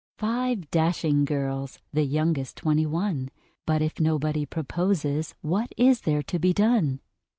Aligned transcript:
"]Five 0.17 0.71
dashing 0.71 1.25
girls, 1.25 1.77
the 1.93 2.01
youngest 2.05 2.57
Twenty 2.57 2.87
one: 2.87 3.29
But, 3.67 3.83
if 3.83 3.99
nobody 3.99 4.47
proposes, 4.47 5.35
what 5.41 5.71
is 5.77 6.01
there 6.01 6.23
to 6.23 6.39
be 6.39 6.53
done? 6.53 7.01